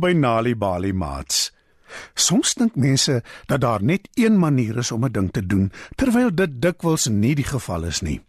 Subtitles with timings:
[0.00, 1.50] Welkom by Nali Bali Mats.
[2.14, 6.34] Soms dink mense dat daar net een manier is om 'n ding te doen, terwyl
[6.34, 8.20] dit dikwels nie die geval is nie.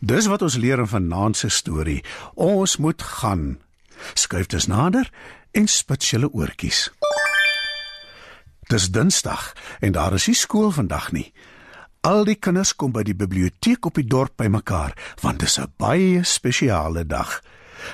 [0.00, 2.04] Dis wat ons leer in vanaand se storie.
[2.34, 3.58] Ons moet gaan.
[4.14, 5.10] Skuif dus nader
[5.50, 6.92] en spits julle oortjies.
[8.68, 11.32] Dis Dinsdag en daar is nie skool vandag nie.
[12.00, 15.72] Al die kinders kom by die biblioteek op die dorp bymekaar want dit is 'n
[15.76, 17.40] baie spesiale dag.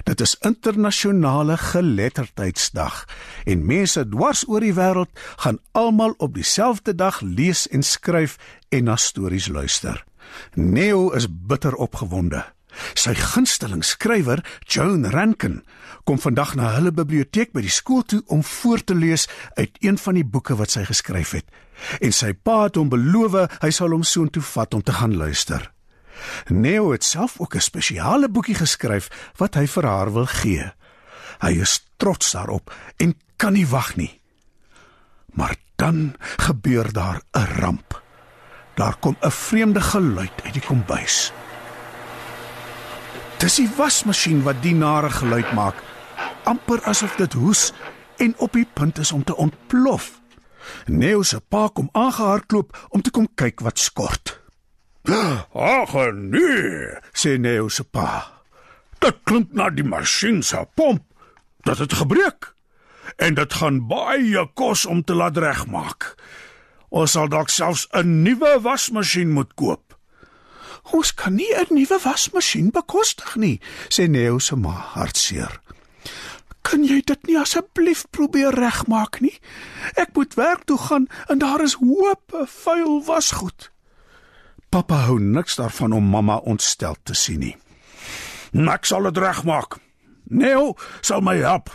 [0.02, 3.04] Dit is internasionale geletterdheidsdag
[3.44, 8.36] en mense dwars oor die wêreld gaan almal op dieselfde dag lees en skryf
[8.68, 10.04] en na stories luister.
[10.54, 12.44] Neo is bitter opgewonde.
[12.98, 15.60] Sy gunsteling skrywer, Joan Rankin,
[16.04, 19.98] kom vandag na hulle biblioteek by die skool toe om voor te lees uit een
[19.98, 21.46] van die boeke wat sy geskryf het.
[22.00, 25.73] En sy pa het hom beloof hy sal hom soontoe vat om te gaan luister.
[26.48, 30.72] Neo het self ook 'n spesiale boekie geskryf wat hy vir haar wil gee.
[31.40, 34.20] Hy is trots daarop en kan nie wag nie.
[35.32, 38.02] Maar dan gebeur daar 'n ramp.
[38.74, 41.32] Daar kom 'n vreemde geluid uit die kombuis.
[43.38, 45.82] Dis die wasmasjien wat die nare geluid maak,
[46.44, 47.72] amper asof dit hoes
[48.16, 50.20] en op die punt is om te ontplof.
[50.86, 54.43] Neo se pa kom aangehardloop om te kom kyk wat skort.
[55.04, 58.40] Ag nee, sê Neo se pa.
[59.04, 61.04] Dit klink na die masjien se pomp.
[61.68, 62.54] Dit het gebreek.
[63.20, 66.14] En dit gaan baie kos om te laat regmaak.
[66.88, 69.98] Ons sal dalk selfs 'n nuwe wasmasjien moet koop.
[70.92, 75.60] Ons kan nie 'n nuwe wasmasjien bekostig nie, sê Neo se ma hartseer.
[76.62, 79.38] Kan jy dit nie asseblief probeer regmaak nie?
[79.94, 83.73] Ek moet werk toe gaan en daar is hoop vuil wasgoed.
[84.74, 87.52] Pappa hou niks daarvan om mamma ontstel te sien nie.
[88.72, 89.76] Ek sal dit regmaak.
[90.34, 91.70] Neo sal my help.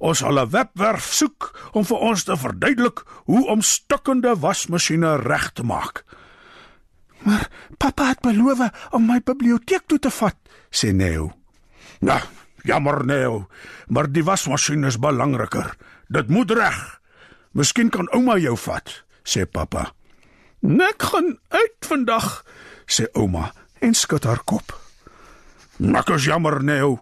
[0.00, 5.52] Ons sal 'n webwerf soek om vir ons te verduidelik hoe om stukkende wasmasjiene reg
[5.52, 6.04] te maak.
[7.28, 10.36] Maar pappa het beloof om my biblioteek toe te vat,
[10.70, 11.32] sê Neo.
[12.00, 12.20] Nou,
[12.64, 13.48] jammer Neo,
[13.88, 15.76] maar die wasmasjien is belangriker.
[16.08, 17.00] Dit moet reg.
[17.52, 19.92] Miskien kan ouma jou vat, sê pappa.
[20.60, 22.44] Ek gaan uit vandag,
[22.84, 24.74] sê ouma en skud haar kop.
[25.80, 27.00] Nak is jammer, Neo.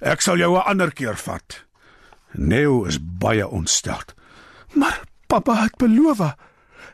[0.00, 1.64] Ek sal jou 'n ander keer vat.
[2.32, 4.02] Neo is baie ontstel.
[4.74, 6.34] Maar pappa het beloof.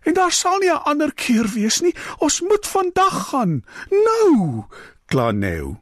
[0.03, 1.95] En daar sal nie 'n ander keer wees nie.
[2.19, 3.65] Ons moet vandag gaan.
[3.91, 4.65] Nou,
[5.07, 5.81] kla Neo.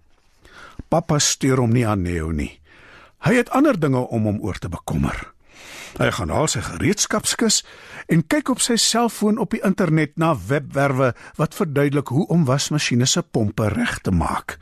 [0.89, 2.61] Pappa stuur hom nie aan Neo nie.
[3.19, 5.33] Hy het ander dinge om hom oor te bekommer.
[5.99, 7.63] Hy gaan haal sy gereedskapskis
[8.13, 13.09] en kyk op sy selfoon op die internet na webwerwe wat verduidelik hoe om wasmasjiene
[13.11, 14.59] se pompe reg te maak.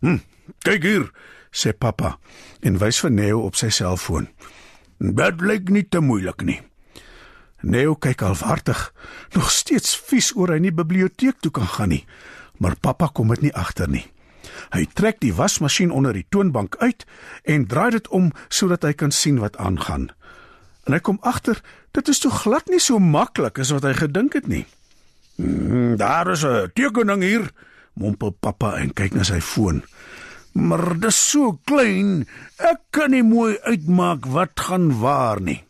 [0.00, 0.22] Hm,
[0.62, 1.10] kyk hier,
[1.50, 2.18] sê pappa
[2.62, 4.28] en wys vir Neo op sy selfoon.
[5.00, 6.60] Dit lyk nie te moeilik nie.
[7.60, 8.78] Neo kyk alwaartig,
[9.36, 12.04] nog steeds vies oor hy nie biblioteek toe kan gaan nie,
[12.60, 14.06] maar pappa kom dit nie agter nie.
[14.72, 17.04] Hy trek die wasmasjien onder die toonbank uit
[17.44, 20.08] en draai dit om sodat hy kan sien wat aangaan.
[20.90, 21.60] En hy kom agter
[21.94, 24.64] dit is tog glad nie so maklik as wat hy gedink het nie.
[25.38, 27.50] Hmm, daar is 'n tekening hier,
[27.94, 29.84] mompel pappa en kyk na sy foon.
[30.52, 32.26] Maar dit is so klein,
[32.58, 35.62] ek kan nie mooi uitmaak wat gaan waar nie.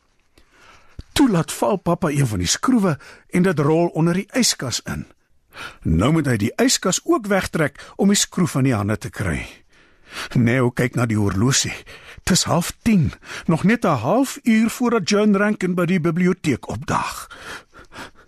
[1.13, 2.99] Toe laat val pappa een van die skroewe
[3.29, 5.05] en dit rol onder die yskas in.
[5.83, 9.47] Nou moet hy die yskas ook wegtrek om die skroef van die hande te kry.
[10.35, 11.75] Neo kyk na die horlosie.
[12.25, 17.29] Dis 10:30, nog net 'n halfuur voordat John Rankin by die biblioteek opdag.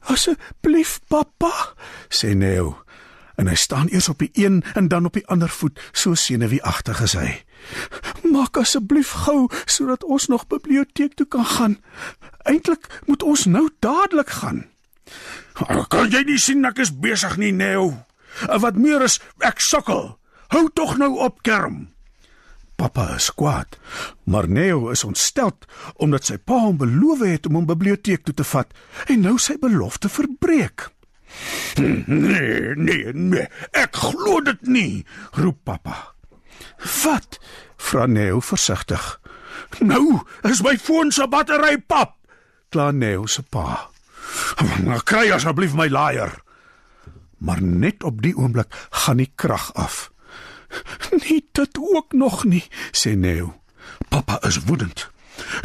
[0.00, 1.74] "Asseblief, pappa,"
[2.08, 2.82] sê Neo.
[3.34, 7.00] En hy staan eers op die een en dan op die ander voet, so senuweeagtig
[7.00, 7.44] is hy.
[8.22, 11.78] "Maak asseblief gou sodat ons nog biblioteek toe kan gaan.
[12.42, 14.66] Eintlik moet ons nou dadelik gaan."
[15.88, 18.04] "Kan jy nie sien ek is besig nie, Neo?
[18.46, 20.21] Wat meer is, ek sukkel."
[20.52, 21.88] Hou tog nou op, Kerm.
[22.76, 23.78] Pappa is kwaad,
[24.24, 25.54] maar Neo is ontstel
[25.96, 28.72] omdat sy pa hom beloof het om hom biblioteek toe te vat
[29.06, 30.90] en nou sy belofte verbreek.
[31.80, 35.04] Nee, nee, nee, ek glo dit nie,
[35.40, 36.12] roep pappa.
[37.00, 37.40] Wat?
[37.80, 39.20] vra Neo versigtig.
[39.80, 42.18] Nou, is my foon se battery pap,
[42.68, 43.88] kla Neo se pa.
[44.84, 46.36] Maar kry asseblief my laaier.
[47.42, 50.11] Maar net op die oomblik gaan die krag af.
[51.24, 53.54] Nie dit ook nog nie, sê Neo.
[54.08, 55.10] Pappa is woedend.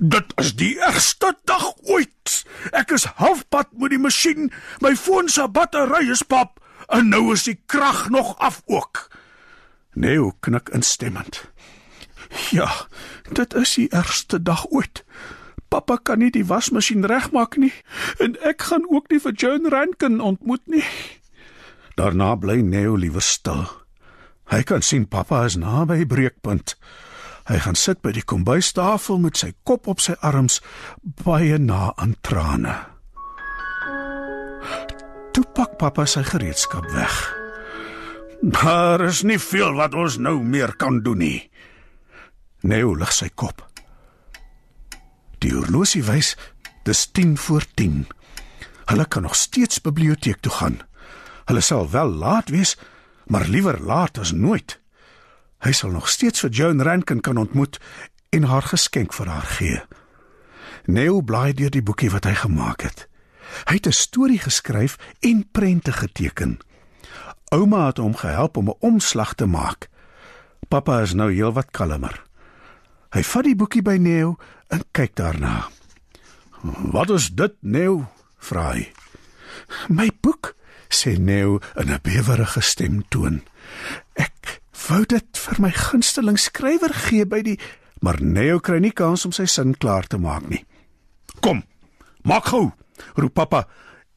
[0.02, 2.44] Dit is die ergste dag ooit.
[2.72, 4.52] Ek is halfpad met die masjien.
[4.82, 9.08] My foon se battery is pap en nou is die krag nog af ook.
[9.94, 11.44] Neo knik instemmend.
[12.52, 12.70] Ja,
[13.34, 15.04] dit is die ergste dag ooit.
[15.68, 17.74] Pappa kan nie die wasmasjien regmaak nie
[18.24, 20.86] en ek gaan ook nie vir Joan Rankin ontmoet nie.
[22.00, 23.66] Daarna bly Neo liewer stil.
[24.48, 26.76] Hy kan sien pappa is naby breekpunt.
[27.48, 30.60] Hy gaan sit by die kombuistafel met sy kop op sy arms,
[31.24, 32.76] baie na aan trane.
[35.36, 37.16] Toe pak pappa sy gereedskap weg.
[38.42, 41.40] Daar is nie veel wat ons nou meer kan doen nie.
[42.68, 43.64] Neo lig sy kop.
[45.44, 46.36] Die horlosie wys
[46.88, 48.06] dis 10 voor 10.
[48.88, 50.80] Hulle kan nog steeds biblioteek toe gaan.
[51.48, 52.76] Hulle sal wel laat wees,
[53.28, 54.80] maar liewer laat as nooit.
[55.64, 57.80] Hy sal nog steeds vir Joan Rankin kan ontmoet
[58.30, 59.82] en haar geskenk vir haar gee.
[60.86, 63.08] Neo blaai deur die boekie wat hy gemaak het.
[63.68, 66.60] Hy het 'n storie geskryf en prente geteken.
[67.50, 69.90] Ouma het hom gehelp om 'n omslag te maak.
[70.68, 72.24] Pappa is nou heelwat kalmer.
[73.10, 74.36] Hy vat die boekie by Neo
[74.68, 75.70] en kyk daarna.
[76.92, 78.92] "Wat is dit, Neo?" vra hy.
[79.88, 80.56] "My boek,"
[80.90, 83.44] sê Neo in 'n bewerige stemtoon.
[84.16, 87.60] "Ek wou dit vir my gunsteling skrywer gee by die
[88.02, 90.66] maar Neo kry nie kans om sy sin klaar te maak nie.
[91.40, 91.64] "Kom,
[92.24, 92.72] maak gou,"
[93.16, 93.68] roep pappa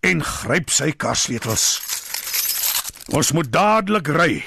[0.01, 1.81] en gryp sy karsleutels.
[3.09, 4.45] "Ons moet dadelik ry.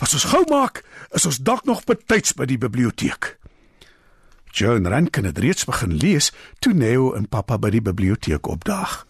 [0.00, 3.38] As ons gou maak, is ons dalk nog betyds by die biblioteek."
[4.52, 9.06] Joan Rankin het reeds begin lees toe Neo en pappa by die biblioteek opdaag.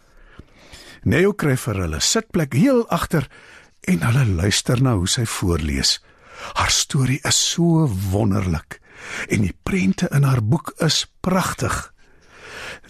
[1.06, 3.28] Neo kry vir hulle sitplek heel agter
[3.86, 6.00] en hulle luister na hoe sy voorlees.
[6.58, 8.80] Haar storie is so wonderlik
[9.30, 11.76] en die prente in haar boek is pragtig.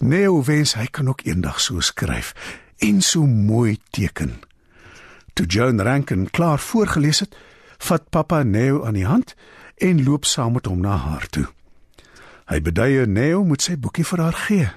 [0.01, 2.33] Neo wens hy kan ook eendag so skryf
[2.81, 4.39] en so mooi teken.
[5.37, 7.37] Toe Joan Rankin klaar voorgeles het,
[7.77, 9.35] vat pappa Neo aan die hand
[9.77, 11.45] en loop saam met hom na haar toe.
[12.49, 14.69] Hy beduie Neo moet sy boekie vir haar gee.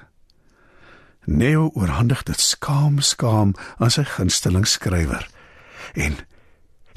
[1.25, 5.27] Neo oorhandig dit skaam skaam aan sy gunsteling skrywer.
[5.93, 6.17] En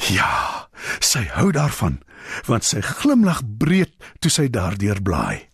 [0.08, 0.68] ja,
[1.00, 2.00] sy hou daarvan
[2.48, 3.92] want sy glimlag breed
[4.24, 5.48] toe sy daardeur blaai.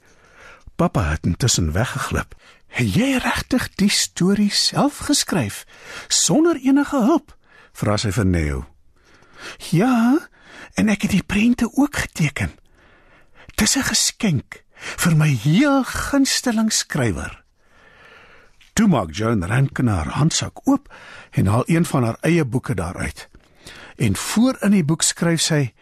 [0.79, 2.35] Pappa het intussen weggeglip.
[2.69, 5.67] "Het jy regtig die storie self geskryf
[6.09, 7.37] sonder enige hulp?"
[7.73, 8.67] vra sy vir Neo.
[9.71, 10.29] "Ja,
[10.75, 12.51] en ek het die prente ook geteken.
[13.55, 17.40] Dis 'n geskenk vir my heel gunsteling skrywer.
[18.81, 20.87] Toe maak Joan Rankin haar handsak oop
[21.37, 23.29] en haal een van haar eie boeke daaruit.
[23.97, 25.75] En voor in die boek skryf sy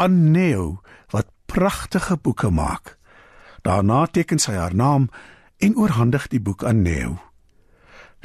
[0.00, 0.80] aan Neo
[1.12, 2.94] wat pragtige boeke maak.
[3.60, 5.10] Daarna teken sy haar naam
[5.60, 7.20] en oorhandig die boek aan Neo.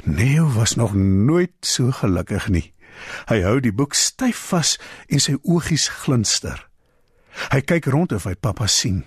[0.08, 2.72] Neo was nog nooit so gelukkig nie.
[3.28, 4.78] Hy hou die boek styf vas
[5.12, 6.56] en sy oogies glinster.
[7.52, 9.04] Hy kyk rond of hy pappa sien.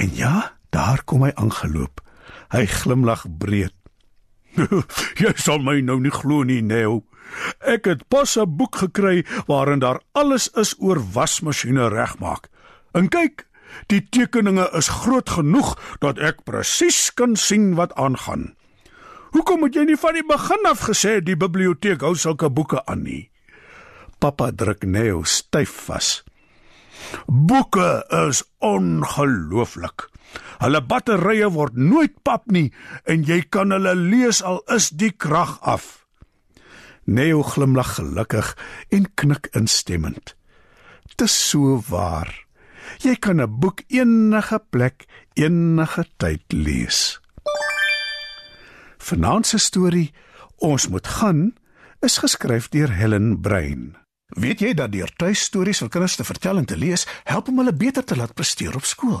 [0.00, 2.00] En ja, daar kom hy aangeloop.
[2.48, 3.75] Hy glimlag breed.
[5.22, 7.04] Jy sal my nou nie glo nie, Neo.
[7.60, 12.48] Ek het pas 'n boek gekry waarin daar alles is oor wasmasjiene regmaak.
[12.92, 13.46] En kyk,
[13.86, 18.54] die tekeninge is groot genoeg dat ek presies kan sien wat aangaan.
[19.36, 23.02] Hoekom het jy nie van die begin af gesê die biblioteek hou sulke boeke aan
[23.02, 23.30] nie?
[24.18, 26.24] Pappa druk Neo styf vas.
[27.26, 30.08] Boeke is ongelooflik.
[30.58, 32.72] Hulle batterye word nooit pap nie
[33.04, 36.06] en jy kan hulle lees al is die krag af.
[37.06, 38.56] Neo glimlag gelukkig
[38.90, 40.34] en knik instemmend.
[41.16, 42.32] Dis so waar.
[43.02, 47.20] Jy kan 'n boek enige plek, enige tyd lees.
[48.98, 50.12] Vanaand se storie,
[50.56, 51.54] Ons moet gaan,
[52.00, 53.96] is geskryf deur Helen Brein.
[54.26, 57.76] Weet jy dat deur tuistories vir kinders te vertel en te lees, help om hulle
[57.76, 59.20] beter te laat presteer op skool?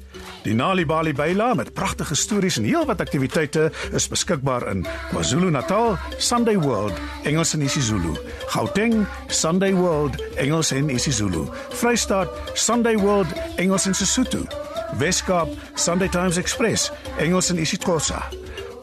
[0.41, 6.57] Die Nali Bali Baila met pragtige stories en heelwat aktiwiteite is beskikbaar in KwaZulu-Natal, Sunday
[6.57, 8.15] World, Engels en isiZulu,
[8.47, 14.41] Gauteng, Sunday World, Engels en isiZulu, Vrystaat, Sunday World, Engels en Sesotho,
[14.97, 18.23] Weskaap, Sunday Times Express, Engels en isiXhosa.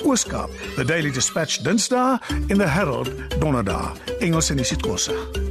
[0.05, 3.11] Ooskaap, The Daily Dispatch Dinsdae en The Herald
[3.41, 5.48] Donderdag, Engels en isiXhosa.